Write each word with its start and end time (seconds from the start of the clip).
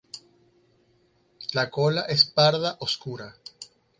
La 1.53 1.69
cola 1.69 2.07
es 2.15 2.25
parda 2.25 2.75
oscura. 2.79 3.31